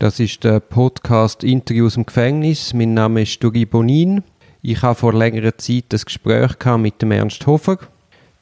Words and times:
Das 0.00 0.18
ist 0.18 0.44
der 0.44 0.60
Podcast 0.60 1.44
Interview 1.44 1.84
aus 1.84 1.92
dem 1.92 2.06
Gefängnis. 2.06 2.72
Mein 2.72 2.94
Name 2.94 3.20
ist 3.20 3.44
Duri 3.44 3.66
Bonin. 3.66 4.22
Ich 4.62 4.80
habe 4.80 4.94
vor 4.94 5.12
längerer 5.12 5.58
Zeit 5.58 5.92
ein 5.92 6.00
Gespräch 6.02 6.52
mit 6.78 7.02
dem 7.02 7.10
Ernst 7.10 7.46
Hofer. 7.46 7.76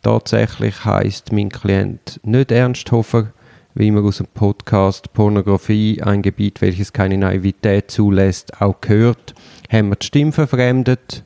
Tatsächlich 0.03 0.85
heißt 0.85 1.33
mein 1.33 1.49
Klient 1.49 2.21
nicht 2.23 2.53
Ernst 2.53 2.93
Hofer, 2.93 3.33
wie 3.75 3.91
man 3.91 4.05
aus 4.05 4.19
dem 4.19 4.29
Podcast 4.29 5.13
Pornografie, 5.13 6.01
ein 6.01 6.23
Gebiet, 6.23 6.61
welches 6.61 6.93
keine 6.93 7.19
Naivität 7.19 7.90
zulässt, 7.90 8.63
auch 8.63 8.81
gehört, 8.81 9.35
haben 9.69 9.88
wir 9.88 9.97
die 9.97 10.06
Stimme 10.06 10.31
verfremdet. 10.31 11.25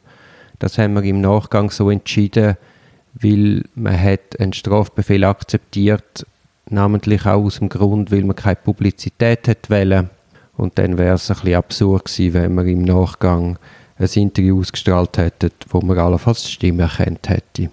Das 0.59 0.79
haben 0.79 0.95
wir 0.95 1.03
im 1.03 1.21
Nachgang 1.21 1.71
so 1.71 1.91
entschieden, 1.91 2.57
weil 3.21 3.64
man 3.75 4.03
hat 4.03 4.41
einen 4.41 4.55
Strafbefehl 4.55 5.25
akzeptiert, 5.25 6.25
namentlich 6.71 7.27
auch 7.27 7.45
aus 7.45 7.59
dem 7.59 7.69
Grund, 7.69 8.11
weil 8.11 8.25
man 8.25 8.35
keine 8.35 8.57
Publizität 8.57 9.46
hat 9.46 9.69
wollen. 9.69 10.09
Und 10.57 10.79
dann 10.79 10.98
wäre 10.98 11.14
es 11.14 11.30
ein 11.30 11.37
bisschen 11.37 11.55
absurd 11.55 12.05
gewesen, 12.06 12.34
wenn 12.34 12.55
man 12.55 12.69
im 12.69 12.83
Nachgang 12.83 13.59
ein 13.97 14.09
Interview 14.15 14.61
ausgestrahlt 14.61 15.19
hätte, 15.19 15.51
wo 15.69 15.80
man 15.80 15.98
allenfalls 15.98 16.45
die 16.45 16.51
Stimme 16.51 16.83
erkannt 16.83 17.28
hätte. 17.28 17.70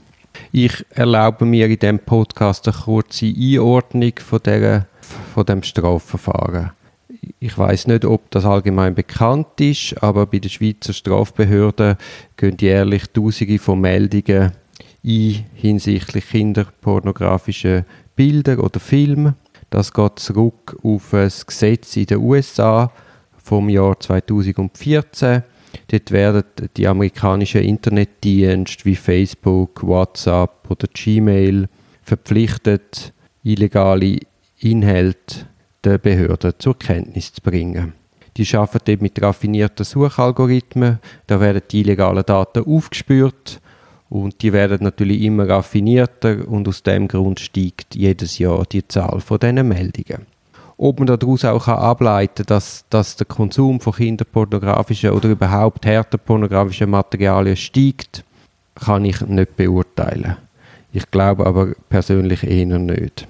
Ich 0.51 0.85
erlaube 0.91 1.45
mir 1.45 1.67
in 1.67 1.79
diesem 1.79 1.99
Podcast 1.99 2.67
eine 2.67 2.77
kurze 2.77 3.25
Einordnung 3.25 4.13
von, 4.19 4.39
der, 4.43 4.87
von 5.33 5.45
dem 5.45 5.63
Strafverfahren. 5.63 6.71
Ich 7.39 7.57
weiß 7.57 7.87
nicht, 7.87 8.05
ob 8.05 8.31
das 8.31 8.45
allgemein 8.45 8.95
bekannt 8.95 9.59
ist, 9.59 10.01
aber 10.01 10.25
bei 10.25 10.39
den 10.39 10.49
Schweizer 10.49 10.93
Strafbehörden 10.93 11.97
gehen 12.37 12.57
jährlich 12.59 13.07
Tausende 13.11 13.59
von 13.59 13.81
Meldungen 13.81 14.53
ein 15.03 15.45
hinsichtlich 15.53 16.29
kinderpornografischer 16.29 17.85
Bilder 18.15 18.63
oder 18.63 18.79
Filme. 18.79 19.35
Das 19.69 19.93
geht 19.93 20.19
zurück 20.19 20.77
auf 20.83 21.13
ein 21.13 21.31
Gesetz 21.45 21.95
in 21.95 22.05
den 22.05 22.19
USA 22.19 22.91
vom 23.43 23.69
Jahr 23.69 23.99
2014. 23.99 25.43
Dort 25.87 26.11
werden 26.11 26.43
die 26.75 26.87
amerikanischen 26.87 27.61
Internetdienste 27.61 28.85
wie 28.85 28.95
Facebook, 28.95 29.83
WhatsApp 29.83 30.69
oder 30.69 30.87
Gmail 30.91 31.67
verpflichtet, 32.01 33.13
illegale 33.43 34.19
Inhalte 34.59 35.47
der 35.83 35.97
Behörden 35.97 36.53
zur 36.57 36.77
Kenntnis 36.77 37.33
zu 37.33 37.41
bringen. 37.41 37.93
Die 38.37 38.55
arbeiten 38.55 38.79
dort 38.85 39.01
mit 39.01 39.21
raffinierten 39.21 39.85
Suchalgorithmen, 39.85 40.99
da 41.27 41.39
werden 41.39 41.61
die 41.69 41.81
illegalen 41.81 42.25
Daten 42.25 42.65
aufgespürt 42.65 43.61
und 44.09 44.41
die 44.41 44.53
werden 44.53 44.79
natürlich 44.81 45.21
immer 45.21 45.47
raffinierter 45.47 46.47
und 46.47 46.67
aus 46.67 46.81
dem 46.81 47.07
Grund 47.07 47.39
steigt 47.39 47.95
jedes 47.95 48.39
Jahr 48.39 48.65
die 48.65 48.87
Zahl 48.87 49.21
von 49.21 49.39
diesen 49.39 49.67
Meldungen. 49.67 50.25
Ob 50.77 50.99
man 50.99 51.07
daraus 51.07 51.45
auch 51.45 51.67
ableiten 51.67 52.45
kann, 52.45 52.55
dass, 52.55 52.85
dass 52.89 53.17
der 53.17 53.27
Konsum 53.27 53.79
von 53.81 53.93
kinderpornografischen 53.93 55.11
oder 55.11 55.29
überhaupt 55.29 55.85
härter 55.85 56.17
pornografischen 56.17 56.89
Materialien 56.89 57.57
steigt, 57.57 58.23
kann 58.75 59.05
ich 59.05 59.21
nicht 59.21 59.57
beurteilen. 59.57 60.37
Ich 60.91 61.11
glaube 61.11 61.45
aber 61.45 61.73
persönlich 61.89 62.43
eher 62.43 62.79
nicht. 62.79 63.27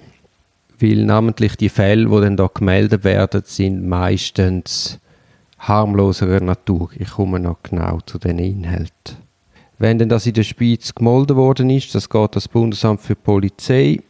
Weil 0.80 1.03
namentlich 1.03 1.58
die 1.58 1.69
Fälle, 1.69 2.05
die 2.08 2.21
dann 2.21 2.38
da 2.38 2.49
gemeldet 2.53 3.03
werden, 3.03 3.41
sind 3.43 3.86
meistens 3.86 4.99
harmloserer 5.58 6.39
Natur. 6.39 6.91
Ich 6.95 7.09
komme 7.09 7.39
noch 7.39 7.58
genau 7.64 7.99
zu 8.05 8.17
den 8.17 8.39
Inhalten. 8.39 9.28
Wenn 9.80 9.97
denn 9.97 10.09
das 10.09 10.27
in 10.27 10.33
der 10.33 10.44
Schweiz 10.44 10.94
gemolden 10.94 11.38
worden 11.38 11.69
ist, 11.69 11.95
das 11.95 12.09
geht 12.09 12.35
das 12.35 12.49
Bundesamt 12.49 12.99
für 12.99 13.16
Polizei, 13.16 14.02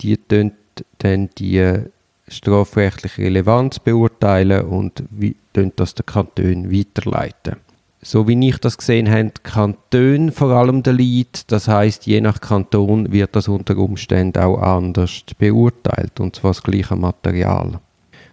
die 0.00 0.18
dann 0.28 1.30
die 1.38 1.84
strafrechtliche 2.26 3.22
Relevanz 3.22 3.78
beurteilen 3.78 4.64
und 4.66 5.04
wie 5.10 5.36
das 5.52 5.94
der 5.94 6.04
Kanton 6.04 6.72
weiterleiten. 6.72 7.56
So 8.04 8.26
wie 8.26 8.48
ich 8.48 8.58
das 8.58 8.78
gesehen 8.78 9.08
habe, 9.08 9.30
Kanton 9.44 10.32
vor 10.32 10.50
allem 10.50 10.82
der 10.82 10.94
Lead, 10.94 11.44
das 11.52 11.68
heißt 11.68 12.04
je 12.06 12.20
nach 12.20 12.40
Kanton 12.40 13.12
wird 13.12 13.36
das 13.36 13.46
unter 13.46 13.76
Umständen 13.76 14.42
auch 14.42 14.58
anders 14.58 15.22
beurteilt 15.38 16.18
und 16.18 16.34
zwar 16.34 16.50
das 16.50 16.64
gleiche 16.64 16.96
Material. 16.96 17.78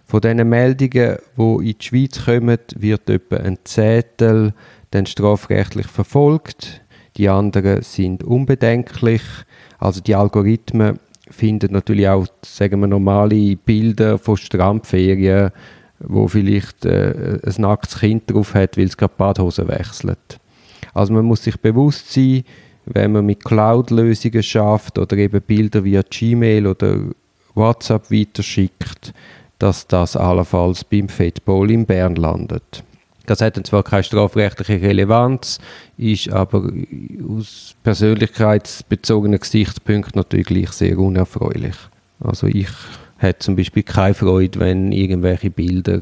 Von 0.06 0.22
diesen 0.22 0.48
Meldungen, 0.48 1.18
die 1.36 1.70
in 1.70 1.78
die 1.78 1.84
Schweiz 1.84 2.24
kommen, 2.24 2.58
wird 2.74 3.08
etwa 3.08 3.36
ein 3.36 3.58
Zettel 3.62 4.54
dann 4.90 5.06
strafrechtlich 5.06 5.86
verfolgt. 5.86 6.82
Die 7.16 7.28
anderen 7.28 7.82
sind 7.82 8.22
unbedenklich. 8.22 9.22
Also 9.78 10.00
die 10.00 10.14
Algorithmen 10.14 10.98
finden 11.30 11.72
natürlich 11.72 12.08
auch, 12.08 12.26
sagen 12.42 12.80
wir, 12.80 12.86
normale 12.86 13.56
Bilder 13.56 14.18
von 14.18 14.36
Strandferien, 14.36 15.50
wo 16.00 16.28
vielleicht 16.28 16.84
äh, 16.84 17.38
ein 17.44 17.54
nacktes 17.58 18.00
Kind 18.00 18.30
drauf 18.30 18.54
hat, 18.54 18.76
weil 18.76 18.86
es 18.86 18.96
gerade 18.96 19.14
Badhose 19.16 19.68
wechselt. 19.68 20.38
Also 20.94 21.12
man 21.12 21.24
muss 21.24 21.44
sich 21.44 21.56
bewusst 21.60 22.12
sein, 22.12 22.44
wenn 22.86 23.12
man 23.12 23.26
mit 23.26 23.44
Cloud-Lösungen 23.44 24.42
schafft 24.42 24.98
oder 24.98 25.16
eben 25.16 25.40
Bilder 25.40 25.84
via 25.84 26.02
Gmail 26.02 26.66
oder 26.66 26.98
WhatsApp 27.54 28.10
weiterschickt, 28.10 29.12
dass 29.58 29.86
das 29.86 30.16
allenfalls 30.16 30.84
beim 30.84 31.08
Fedball 31.08 31.70
in 31.70 31.86
Bern 31.86 32.16
landet. 32.16 32.82
Das 33.26 33.40
hat 33.40 33.56
dann 33.56 33.64
zwar 33.64 33.82
keine 33.82 34.02
strafrechtliche 34.02 34.80
Relevanz, 34.80 35.58
ist 35.96 36.30
aber 36.30 36.70
aus 37.28 37.74
persönlichkeitsbezogenen 37.82 39.38
Gesichtspunkten 39.38 40.18
natürlich 40.18 40.70
sehr 40.70 40.98
unerfreulich. 40.98 41.76
Also 42.20 42.46
ich 42.46 42.68
hätte 43.18 43.40
zum 43.40 43.56
Beispiel 43.56 43.82
keine 43.82 44.14
Freude, 44.14 44.60
wenn 44.60 44.92
irgendwelche 44.92 45.50
Bilder 45.50 46.00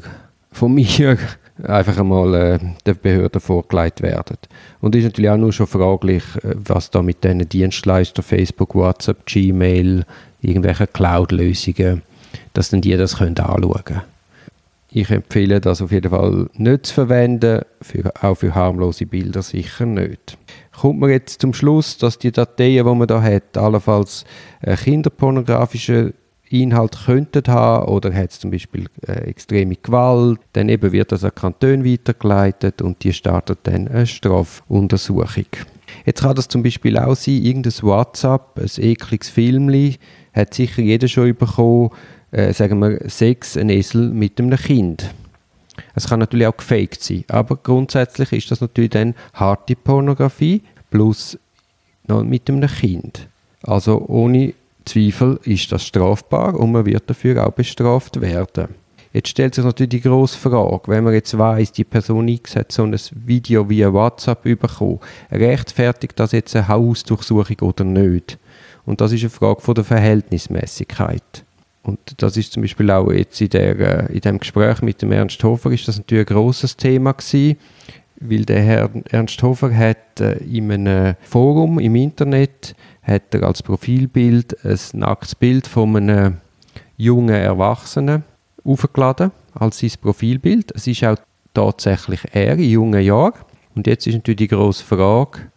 von 0.51 0.73
mir 0.73 1.17
einfach 1.63 1.97
einmal 1.97 2.33
äh, 2.33 2.59
der 2.85 2.93
Behörde 2.93 3.39
vorgelegt 3.39 4.01
werden. 4.01 4.37
Und 4.81 4.95
es 4.95 4.99
ist 4.99 5.09
natürlich 5.09 5.29
auch 5.29 5.37
nur 5.37 5.53
schon 5.53 5.67
fraglich, 5.67 6.23
äh, 6.43 6.55
was 6.55 6.89
da 6.89 7.01
mit 7.01 7.23
diesen 7.23 7.47
Dienstleistern, 7.47 8.23
Facebook, 8.23 8.75
WhatsApp, 8.75 9.25
Gmail, 9.25 10.05
irgendwelche 10.41 10.87
Cloud-Lösungen, 10.87 12.01
dass 12.53 12.69
dann 12.69 12.81
die 12.81 12.95
das 12.95 13.17
können 13.17 13.37
anschauen 13.37 13.83
können. 13.83 14.01
Ich 14.91 15.11
empfehle 15.11 15.61
das 15.61 15.81
auf 15.81 15.91
jeden 15.91 16.09
Fall 16.09 16.49
nicht 16.53 16.87
zu 16.87 16.93
verwenden, 16.95 17.61
für, 17.81 18.11
auch 18.21 18.35
für 18.35 18.55
harmlose 18.55 19.05
Bilder 19.05 19.43
sicher 19.43 19.85
nicht. 19.85 20.37
Kommt 20.79 20.99
man 20.99 21.11
jetzt 21.11 21.41
zum 21.41 21.53
Schluss, 21.53 21.97
dass 21.97 22.17
die 22.17 22.31
Dateien, 22.31 22.85
die 22.87 22.95
man 22.95 23.07
da 23.07 23.21
hat, 23.21 23.55
allenfalls 23.55 24.25
äh, 24.61 24.75
kinderpornografische 24.75 26.13
Inhalt 26.49 26.97
könnten 27.05 27.43
haben 27.47 27.87
oder 27.87 28.11
hat 28.13 28.31
es 28.31 28.39
zum 28.39 28.49
Beispiel 28.49 28.87
äh, 29.07 29.11
extreme 29.29 29.75
Gewalt, 29.75 30.39
dann 30.53 30.69
eben 30.69 30.91
wird 30.91 31.11
das 31.11 31.23
an 31.23 31.35
Kanton 31.35 31.85
weitergeleitet 31.85 32.81
und 32.81 33.03
die 33.03 33.13
startet 33.13 33.59
dann 33.63 33.87
eine 33.87 34.07
Strafuntersuchung. 34.07 35.45
Jetzt 36.05 36.21
kann 36.21 36.35
das 36.35 36.47
zum 36.47 36.63
Beispiel 36.63 36.97
auch 36.97 37.15
sein, 37.15 37.35
irgendein 37.35 37.73
WhatsApp, 37.81 38.57
ein 38.57 38.83
ekliges 38.83 39.29
Filmli, 39.29 39.97
hat 40.33 40.53
sicher 40.55 40.81
jeder 40.81 41.07
schon 41.07 41.35
bekommen, 41.35 41.91
äh, 42.31 42.53
sagen 42.53 42.79
wir, 42.79 43.09
Sex, 43.09 43.57
ein 43.57 43.69
Esel 43.69 44.09
mit 44.09 44.39
einem 44.39 44.57
Kind. 44.57 45.13
Es 45.95 46.07
kann 46.07 46.19
natürlich 46.19 46.47
auch 46.47 46.57
gefaked 46.57 47.01
sein, 47.01 47.23
aber 47.27 47.55
grundsätzlich 47.55 48.31
ist 48.33 48.51
das 48.51 48.61
natürlich 48.61 48.91
dann 48.91 49.15
harte 49.33 49.75
Pornografie 49.75 50.61
plus 50.91 51.37
noch 52.07 52.23
mit 52.23 52.49
einem 52.49 52.67
Kind. 52.67 53.27
Also 53.63 54.05
ohne 54.07 54.53
Zweifel 54.85 55.39
ist 55.43 55.71
das 55.71 55.83
strafbar 55.85 56.55
und 56.55 56.71
man 56.71 56.85
wird 56.85 57.09
dafür 57.09 57.45
auch 57.45 57.51
bestraft 57.51 58.19
werden. 58.21 58.69
Jetzt 59.11 59.29
stellt 59.29 59.55
sich 59.55 59.65
natürlich 59.65 59.89
die 59.89 60.01
grosse 60.01 60.37
Frage, 60.37 60.81
wenn 60.85 61.03
man 61.03 61.13
jetzt 61.13 61.35
weiß, 61.35 61.71
die 61.71 61.83
Person 61.83 62.27
X 62.27 62.55
hat 62.55 62.71
so 62.71 62.83
ein 62.83 62.95
Video 63.25 63.67
via 63.67 63.91
WhatsApp 63.91 64.43
bekommen, 64.43 64.99
rechtfertigt 65.31 66.19
das 66.19 66.31
jetzt 66.31 66.55
eine 66.55 66.67
Hausdurchsuchung 66.67 67.57
oder 67.61 67.83
nicht? 67.83 68.37
Und 68.85 69.01
das 69.01 69.11
ist 69.11 69.21
eine 69.21 69.31
Frage 69.31 69.61
von 69.61 69.75
der 69.75 69.83
Verhältnismäßigkeit. 69.83 71.43
Und 71.83 71.99
das 72.17 72.37
ist 72.37 72.51
zum 72.51 72.61
Beispiel 72.61 72.91
auch 72.91 73.11
jetzt 73.11 73.39
in, 73.41 73.49
der, 73.49 73.79
äh, 74.09 74.13
in 74.13 74.21
dem 74.21 74.39
Gespräch 74.39 74.81
mit 74.81 75.01
dem 75.01 75.11
Ernst 75.11 75.43
Hofer 75.43 75.71
ist 75.71 75.87
das 75.87 75.97
natürlich 75.97 76.29
ein 76.29 76.35
großes 76.35 76.77
Thema 76.77 77.13
gewesen, 77.13 77.57
weil 78.19 78.45
der 78.45 78.61
Herr 78.61 78.89
Ernst 79.09 79.41
Hofer 79.41 79.75
hat 79.75 80.19
äh, 80.19 80.37
in 80.39 80.71
einem 80.71 81.15
Forum 81.21 81.79
im 81.79 81.95
Internet 81.95 82.75
hat 83.01 83.33
er 83.33 83.43
als 83.43 83.63
Profilbild 83.63 84.57
ein 84.65 84.77
nacktes 84.93 85.35
Bild 85.35 85.67
von 85.67 85.95
einem 85.95 86.37
jungen 86.97 87.29
Erwachsenen 87.29 88.23
aufgeladen 88.63 89.31
als 89.53 89.79
sein 89.79 89.91
Profilbild. 90.01 90.71
Es 90.75 90.85
ist 90.85 91.03
auch 91.03 91.15
tatsächlich 91.53 92.21
er 92.31 92.55
in 92.55 92.69
jungen 92.69 93.01
Jahren. 93.01 93.39
Und 93.75 93.87
jetzt 93.87 94.05
ist 94.05 94.15
natürlich 94.15 94.37
die 94.37 94.47
große 94.49 94.83
Frage, 94.83 95.51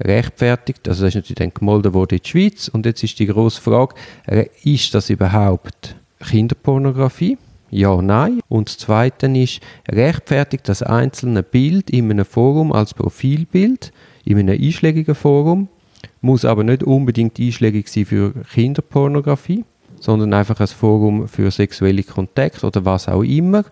rechtfertigt. 0.00 0.88
Also 0.88 1.02
das 1.04 1.10
ist 1.10 1.16
natürlich 1.16 1.36
dann 1.36 1.54
gemolden 1.54 1.94
worden 1.94 2.16
in 2.16 2.22
die 2.22 2.28
Schweiz. 2.28 2.68
Und 2.68 2.86
jetzt 2.86 3.02
ist 3.02 3.18
die 3.18 3.26
grosse 3.26 3.60
Frage, 3.60 3.94
ist 4.62 4.94
das 4.94 5.10
überhaupt 5.10 5.96
Kinderpornografie? 6.20 7.38
Ja, 7.70 8.02
nein. 8.02 8.40
Und 8.48 8.68
das 8.68 8.78
Zweite 8.78 9.26
ist, 9.26 9.60
rechtfertigt 9.88 10.68
das 10.68 10.82
einzelne 10.82 11.42
Bild 11.42 11.90
in 11.90 12.10
einem 12.10 12.24
Forum 12.24 12.72
als 12.72 12.94
Profilbild, 12.94 13.92
in 14.24 14.38
einem 14.38 14.60
einschlägigen 14.60 15.14
Forum, 15.14 15.68
muss 16.20 16.44
aber 16.44 16.64
nicht 16.64 16.82
unbedingt 16.82 17.38
einschlägig 17.38 17.88
sein 17.88 18.06
für 18.06 18.32
Kinderpornografie, 18.52 19.64
sondern 20.00 20.34
einfach 20.34 20.60
ein 20.60 20.66
Forum 20.66 21.28
für 21.28 21.50
sexuelle 21.50 22.02
Kontakte 22.02 22.66
oder 22.66 22.84
was 22.84 23.08
auch 23.08 23.22
immer. 23.22 23.64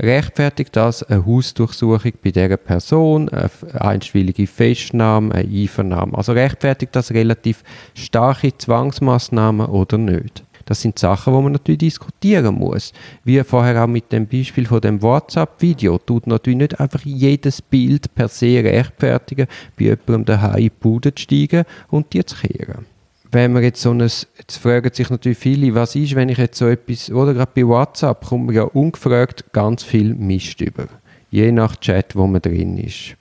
Rechtfertigt 0.00 0.74
das 0.76 1.02
eine 1.02 1.24
Hausdurchsuchung 1.26 2.12
bei 2.22 2.30
dieser 2.30 2.56
Person, 2.56 3.28
eine 3.28 3.50
einstweilige 3.74 4.46
Festnahme, 4.46 5.34
eine 5.34 5.48
Einvernahme? 5.48 6.16
Also 6.16 6.32
rechtfertigt 6.32 6.94
das 6.94 7.12
relativ 7.12 7.62
starke 7.94 8.56
Zwangsmaßnahmen 8.56 9.66
oder 9.66 9.98
nicht? 9.98 10.44
Das 10.68 10.82
sind 10.82 10.98
Sachen, 10.98 11.34
die 11.34 11.42
man 11.42 11.52
natürlich 11.52 11.78
diskutieren 11.78 12.56
muss. 12.56 12.92
Wie 13.24 13.42
vorher 13.42 13.82
auch 13.82 13.86
mit 13.86 14.12
dem 14.12 14.26
Beispiel 14.26 14.66
von 14.66 14.82
dem 14.82 15.00
WhatsApp-Video, 15.00 15.96
tut 15.96 16.26
natürlich 16.26 16.58
nicht 16.58 16.78
einfach 16.78 17.00
jedes 17.04 17.62
Bild 17.62 18.14
per 18.14 18.28
se 18.28 18.62
rechtfertigen, 18.62 19.46
bei 19.78 19.84
jemandem 19.86 20.26
daheim 20.26 20.56
in 20.56 20.62
die 20.64 20.70
Bude 20.70 21.14
zu 21.14 21.22
steigen 21.22 21.64
und 21.88 22.12
die 22.12 22.22
zu 22.24 22.36
kehren 22.36 22.84
wenn 23.30 23.52
man 23.52 23.62
jetzt 23.62 23.82
so 23.82 23.90
ein, 23.90 24.00
jetzt 24.00 24.56
fragen 24.56 24.90
sich 24.92 25.10
natürlich 25.10 25.38
viele, 25.38 25.74
was 25.74 25.94
ist, 25.94 26.14
wenn 26.14 26.28
ich 26.28 26.38
jetzt 26.38 26.58
so 26.58 26.66
etwas, 26.66 27.10
oder 27.10 27.34
gerade 27.34 27.52
bei 27.54 27.66
WhatsApp 27.66 28.24
kommt 28.26 28.46
man 28.46 28.54
ja 28.54 28.62
ungefragt 28.62 29.52
ganz 29.52 29.82
viel 29.82 30.14
Mist 30.14 30.60
über. 30.60 30.86
Je 31.30 31.52
nach 31.52 31.76
Chat, 31.76 32.16
wo 32.16 32.26
man 32.26 32.40
drin 32.40 32.78
ist. 32.78 33.16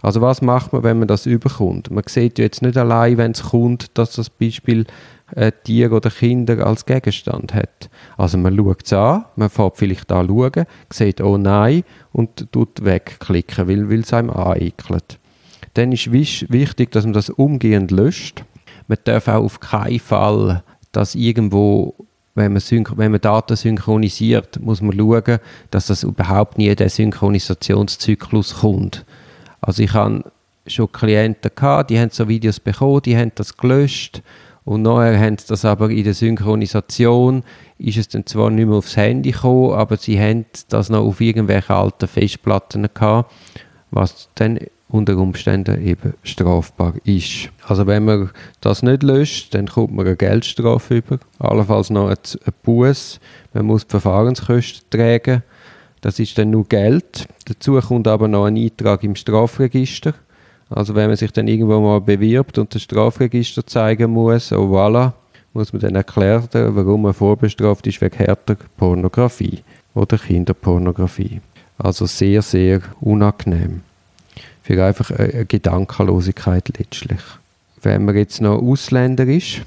Also 0.00 0.20
was 0.20 0.42
macht 0.42 0.72
man, 0.72 0.84
wenn 0.84 1.00
man 1.00 1.08
das 1.08 1.26
überkommt? 1.26 1.90
Man 1.90 2.04
sieht 2.06 2.38
ja 2.38 2.44
jetzt 2.44 2.62
nicht 2.62 2.76
allein, 2.76 3.18
wenn 3.18 3.32
es 3.32 3.42
kommt, 3.42 3.98
dass 3.98 4.12
das 4.12 4.30
Beispiel 4.30 4.86
äh, 5.34 5.50
Tier 5.64 5.92
oder 5.92 6.10
Kinder 6.10 6.64
als 6.64 6.86
Gegenstand 6.86 7.52
hat. 7.52 7.90
Also 8.16 8.38
man 8.38 8.56
schaut 8.56 8.84
es 8.84 8.92
an, 8.92 9.24
man 9.34 9.50
fährt 9.50 9.76
vielleicht 9.76 10.10
da 10.10 10.24
schauen, 10.24 10.66
sieht 10.90 11.20
«Oh 11.20 11.36
nein» 11.36 11.82
und 12.12 12.52
tut 12.52 12.84
wegklicken, 12.84 13.66
weil 13.66 14.00
es 14.00 14.12
einem 14.12 14.30
aneikelt. 14.30 15.18
Dann 15.74 15.92
ist 15.92 16.12
wichtig, 16.12 16.92
dass 16.92 17.04
man 17.04 17.12
das 17.12 17.30
umgehend 17.30 17.90
löscht. 17.90 18.44
Man 18.88 18.98
darf 19.04 19.28
auch 19.28 19.44
auf 19.44 19.60
keinen 19.60 20.00
Fall 20.00 20.62
das 20.92 21.14
irgendwo 21.14 21.94
wenn 22.38 22.52
man, 22.52 22.62
wenn 22.96 23.10
man, 23.10 23.20
Daten 23.20 23.56
synchronisiert, 23.56 24.60
muss 24.60 24.80
man 24.80 24.96
schauen, 24.96 25.38
dass 25.70 25.86
das 25.86 26.04
überhaupt 26.04 26.56
nie 26.56 26.68
in 26.68 26.76
den 26.76 26.88
Synchronisationszyklus 26.88 28.60
kommt. 28.60 29.04
Also 29.60 29.82
ich 29.82 29.92
habe 29.92 30.24
schon 30.66 30.92
Klienten 30.92 31.50
gehabt, 31.54 31.90
die 31.90 31.98
haben 31.98 32.10
so 32.10 32.28
Videos 32.28 32.60
bekommen, 32.60 33.02
die 33.02 33.16
haben 33.16 33.32
das 33.34 33.56
gelöscht 33.56 34.22
und 34.64 34.82
nachher 34.82 35.18
haben 35.18 35.38
sie 35.38 35.48
das 35.48 35.64
aber 35.64 35.90
in 35.90 36.04
der 36.04 36.14
Synchronisation, 36.14 37.42
ist 37.78 37.96
es 37.96 38.08
dann 38.08 38.26
zwar 38.26 38.50
nicht 38.50 38.66
mehr 38.66 38.76
aufs 38.76 38.96
Handy 38.96 39.32
gekommen, 39.32 39.72
aber 39.72 39.96
sie 39.96 40.20
haben 40.20 40.44
das 40.68 40.90
noch 40.90 41.04
auf 41.04 41.20
irgendwelchen 41.20 41.74
alten 41.74 42.06
Festplatten 42.06 42.88
gehabt, 42.92 43.32
was 43.90 44.28
dann 44.34 44.60
unter 44.88 45.16
Umständen 45.18 45.84
eben 45.86 46.14
strafbar 46.22 46.94
ist. 47.04 47.50
Also 47.66 47.86
wenn 47.86 48.04
man 48.04 48.30
das 48.60 48.82
nicht 48.82 49.02
löscht, 49.02 49.54
dann 49.54 49.66
kommt 49.66 49.94
man 49.94 50.06
eine 50.06 50.16
Geldstrafe 50.16 50.96
über, 50.98 51.18
allenfalls 51.38 51.90
noch 51.90 52.08
ein 52.08 52.16
Buß. 52.62 53.20
Man 53.52 53.66
muss 53.66 53.86
die 53.86 53.90
Verfahrenskosten 53.90 54.88
tragen. 54.90 55.42
Das 56.00 56.18
ist 56.18 56.38
dann 56.38 56.50
nur 56.50 56.64
Geld. 56.64 57.26
Dazu 57.46 57.78
kommt 57.80 58.08
aber 58.08 58.28
noch 58.28 58.46
ein 58.46 58.56
Eintrag 58.56 59.02
im 59.02 59.16
Strafregister. 59.16 60.14
Also 60.70 60.94
wenn 60.94 61.08
man 61.08 61.16
sich 61.16 61.32
dann 61.32 61.48
irgendwo 61.48 61.80
mal 61.80 62.00
bewirbt 62.00 62.58
und 62.58 62.74
das 62.74 62.82
Strafregister 62.82 63.66
zeigen 63.66 64.12
muss, 64.12 64.52
oh 64.52 64.74
voilà, 64.74 65.12
muss 65.54 65.72
man 65.72 65.80
dann 65.80 65.96
erklären, 65.96 66.48
warum 66.52 67.02
man 67.02 67.14
vorbestraft 67.14 67.86
ist 67.86 68.00
wegen 68.00 68.16
härter 68.16 68.56
Pornografie 68.76 69.62
oder 69.94 70.18
Kinderpornografie. 70.18 71.40
Also 71.78 72.06
sehr, 72.06 72.42
sehr 72.42 72.80
unangenehm. 73.00 73.82
Für 74.68 74.84
einfach 74.84 75.10
eine 75.10 75.46
Gedankenlosigkeit 75.46 76.68
letztlich. 76.78 77.20
Wenn 77.80 78.04
man 78.04 78.16
jetzt 78.16 78.42
noch 78.42 78.60
Ausländer 78.60 79.26
ist, 79.26 79.62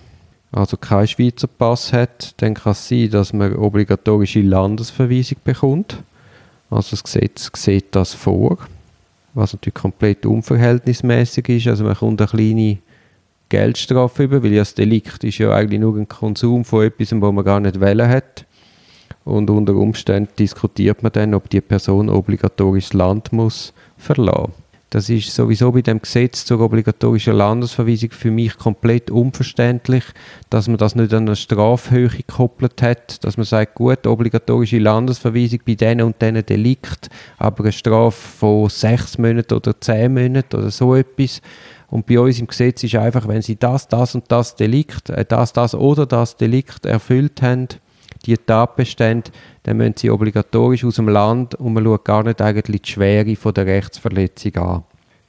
also 0.52 0.78
keinen 0.78 1.08
Schweizer 1.08 1.48
Pass 1.48 1.92
hat, 1.92 2.40
dann 2.42 2.54
kann 2.54 2.74
es 2.74 2.88
sein, 2.88 3.10
dass 3.10 3.34
man 3.34 3.56
obligatorische 3.56 4.42
Landesverweisung 4.42 5.40
bekommt. 5.44 5.98
Also 6.70 6.92
das 6.92 7.04
Gesetz 7.04 7.50
sieht 7.56 7.96
das 7.96 8.14
vor 8.14 8.60
was 9.34 9.54
natürlich 9.54 9.76
komplett 9.76 10.26
unverhältnismäßig 10.26 11.50
ist. 11.50 11.68
Also 11.68 11.84
man 11.84 11.96
kommt 11.96 12.22
eine 12.22 12.28
kleine 12.28 12.78
Geldstrafe 13.50 14.24
über, 14.24 14.44
weil 14.44 14.54
ja 14.54 14.60
das 14.60 14.76
Delikt 14.76 15.24
ist 15.24 15.38
ja 15.38 15.52
eigentlich 15.52 15.80
nur 15.80 15.96
ein 15.98 16.08
Konsum 16.08 16.66
von 16.66 16.86
etwas, 16.86 17.12
wo 17.14 17.32
man 17.32 17.46
gar 17.46 17.60
nicht 17.60 17.80
wählen 17.80 18.10
hat. 18.10 18.46
Und 19.24 19.50
unter 19.50 19.76
Umständen 19.76 20.34
diskutiert 20.38 21.04
man 21.04 21.12
dann, 21.12 21.34
ob 21.34 21.50
die 21.50 21.62
Person 21.62 22.10
obligatorisch 22.10 22.94
Land 22.94 23.32
muss 23.32 23.74
verlassen. 23.98 24.52
Das 24.92 25.08
ist 25.08 25.34
sowieso 25.34 25.72
bei 25.72 25.82
dem 25.82 26.02
Gesetz 26.02 26.44
zur 26.44 26.60
obligatorischen 26.60 27.34
Landesverweisung 27.34 28.12
für 28.12 28.30
mich 28.30 28.58
komplett 28.58 29.10
unverständlich, 29.10 30.04
dass 30.50 30.68
man 30.68 30.76
das 30.76 30.96
nicht 30.96 31.14
an 31.14 31.28
eine 31.28 31.38
Strafhöhe 31.38 32.10
gekoppelt 32.10 32.82
hat, 32.82 33.24
dass 33.24 33.38
man 33.38 33.46
sagt, 33.46 33.76
gut, 33.76 34.06
obligatorische 34.06 34.80
Landesverweisung 34.80 35.62
bei 35.66 35.76
diesen 35.76 36.02
und 36.02 36.22
diesen 36.22 36.46
Delikt, 36.46 37.10
aber 37.38 37.64
eine 37.64 37.72
Strafe 37.72 38.20
von 38.38 38.68
sechs 38.68 39.18
Monaten 39.18 39.54
oder 39.54 39.80
zehn 39.80 40.14
Monaten 40.14 40.58
oder 40.58 40.72
so 40.72 40.94
etwas. 40.94 41.42
Und 41.88 42.06
bei 42.06 42.20
uns 42.20 42.42
im 42.42 42.48
Gesetz 42.48 42.84
ist 42.84 42.96
einfach, 42.96 43.30
wenn 43.30 43.42
sie 43.42 43.56
das, 43.56 43.88
das 43.88 44.14
und 44.14 44.30
das 44.30 44.58
Delikt, 44.58 45.10
äh, 45.10 45.24
das, 45.24 45.54
das 45.54 45.74
oder 45.74 46.06
das 46.06 46.36
Delikt 46.36 46.86
erfüllt 46.86 47.42
haben, 47.42 47.70
die 48.26 48.38
Tatbestände, 48.38 49.32
dann 49.64 49.78
müssen 49.78 49.96
sie 49.98 50.10
obligatorisch 50.10 50.86
aus 50.86 50.96
dem 50.96 51.10
Land 51.10 51.56
und 51.56 51.74
man 51.74 51.84
schaut 51.84 52.06
gar 52.06 52.24
nicht 52.24 52.42
eigentlich 52.42 52.82
die 52.84 52.92
Schwere 52.92 53.36
von 53.36 53.54
der 53.54 53.66
Rechtsverletzung 53.66 54.56
an. 54.58 54.84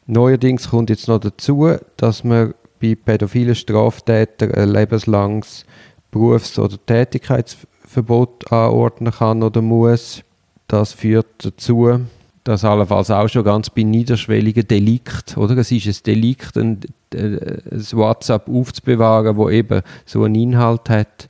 Neuerdings 0.07 0.71
kommt 0.71 0.91
jetzt 0.91 1.09
noch 1.09 1.21
dazu, 1.21 1.77
dass 1.97 2.25
man 2.25 2.55
bei 2.81 2.97
pädophilen 2.97 3.55
Straftätern 3.55 4.53
ein 4.53 4.71
lebenslanges 4.71 5.65
Berufs- 6.11 6.59
oder 6.59 6.77
Tätigkeitsverbot 6.85 8.51
anordnen 8.53 9.13
kann 9.13 9.43
oder 9.43 9.63
muss. 9.63 10.23
Das 10.67 10.93
führt 10.93 11.27
dazu, 11.39 12.01
dass 12.45 12.65
allenfalls 12.65 13.11
auch 13.11 13.29
schon 13.29 13.45
ganz 13.45 13.71
bei 13.71 13.83
niederschwelligen 13.85 14.67
Delikt, 14.67 15.37
oder? 15.37 15.57
Es 15.59 15.71
ist 15.71 15.87
ein 15.87 16.03
Delikt, 16.05 16.57
ein, 16.57 16.81
ein 17.15 17.85
WhatsApp 17.93 18.49
aufzubewahren, 18.49 19.37
wo 19.37 19.49
eben 19.49 19.83
so 20.05 20.25
einen 20.25 20.35
Inhalt 20.35 20.91
hat, 20.91 21.29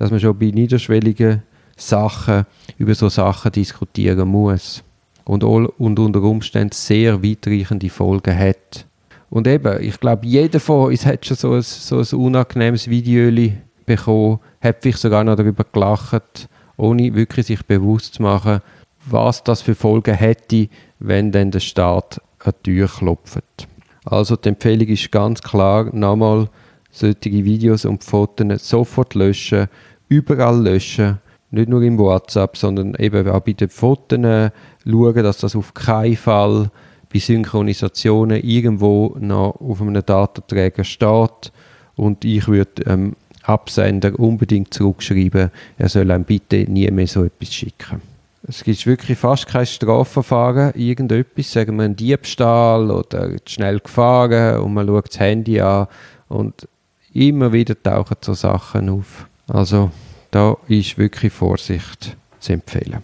dass 0.00 0.10
man 0.10 0.18
schon 0.18 0.38
bei 0.38 0.46
niederschwelligen 0.46 1.42
Sachen 1.76 2.46
über 2.78 2.94
so 2.94 3.10
Sachen 3.10 3.52
diskutieren 3.52 4.28
muss 4.28 4.82
und, 5.24 5.44
und 5.44 5.98
unter 5.98 6.22
Umständen 6.22 6.72
sehr 6.72 7.22
weitreichende 7.22 7.90
Folgen 7.90 8.36
hat. 8.36 8.86
Und 9.28 9.46
eben, 9.46 9.78
ich 9.82 10.00
glaube, 10.00 10.26
jeder 10.26 10.58
von 10.58 10.88
uns 10.88 11.04
hat 11.04 11.26
schon 11.26 11.36
so 11.36 11.52
ein, 11.52 11.60
so 11.60 11.98
ein 11.98 12.18
unangenehmes 12.18 12.88
Video 12.88 13.30
bekommen, 13.84 14.40
hat 14.62 14.78
vielleicht 14.80 15.00
sogar 15.00 15.22
noch 15.22 15.36
darüber 15.36 15.66
gelacht, 15.70 16.48
ohne 16.78 17.14
wirklich 17.14 17.46
sich 17.46 17.62
bewusst 17.66 18.14
zu 18.14 18.22
machen, 18.22 18.62
was 19.04 19.44
das 19.44 19.60
für 19.60 19.74
Folgen 19.74 20.14
hätte, 20.14 20.68
wenn 20.98 21.30
dann 21.30 21.50
der 21.50 21.60
Staat 21.60 22.22
an 22.42 22.54
die 22.64 22.72
Tür 22.72 22.88
klopft. 22.88 23.68
Also 24.06 24.36
die 24.36 24.48
Empfehlung 24.48 24.88
ist 24.88 25.12
ganz 25.12 25.42
klar, 25.42 25.94
nochmal 25.94 26.48
solche 26.90 27.44
Videos 27.44 27.84
und 27.84 28.04
Fotos 28.04 28.68
sofort 28.68 29.14
löschen, 29.14 29.68
überall 30.08 30.62
löschen 30.62 31.18
nicht 31.50 31.68
nur 31.68 31.82
im 31.82 31.98
WhatsApp, 31.98 32.56
sondern 32.56 32.94
eben 32.94 33.28
auch 33.28 33.40
bei 33.40 33.52
den 33.52 33.68
Fotos 33.68 34.20
schauen, 34.84 35.22
dass 35.22 35.38
das 35.38 35.56
auf 35.56 35.74
keinen 35.74 36.16
Fall 36.16 36.70
bei 37.12 37.18
Synchronisationen 37.18 38.42
irgendwo 38.42 39.16
noch 39.18 39.60
auf 39.60 39.80
einem 39.82 40.04
Datenträger 40.04 40.84
steht. 40.84 41.52
Und 41.96 42.24
ich 42.24 42.46
würde 42.46 42.82
ähm, 42.86 43.16
Absender 43.42 44.18
unbedingt 44.18 44.72
zurückschreiben, 44.72 45.50
er 45.76 45.88
soll 45.88 46.10
einem 46.10 46.24
bitte 46.24 46.70
nie 46.70 46.88
mehr 46.90 47.06
so 47.06 47.24
etwas 47.24 47.52
schicken. 47.52 48.02
Es 48.46 48.64
gibt 48.64 48.86
wirklich 48.86 49.18
fast 49.18 49.46
kein 49.46 49.66
Strafverfahren, 49.66 50.72
irgendetwas, 50.74 51.52
sagen 51.52 51.76
wir 51.76 51.84
ein 51.84 51.96
Diebstahl 51.96 52.90
oder 52.90 53.36
schnell 53.46 53.80
gefahren 53.80 54.60
und 54.60 54.74
man 54.74 54.86
schaut 54.86 55.08
das 55.08 55.20
Handy 55.20 55.60
an 55.60 55.88
und 56.28 56.68
immer 57.12 57.52
wieder 57.52 57.80
tauchen 57.80 58.16
so 58.20 58.34
Sachen 58.34 58.88
auf. 58.88 59.26
Also 59.48 59.90
da 60.30 60.56
ist 60.68 60.98
wirklich 60.98 61.32
Vorsicht 61.32 62.16
zu 62.38 62.52
empfehlen. 62.52 63.02